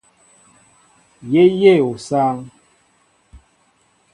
[1.31, 2.35] Yé yéʼ osááŋ.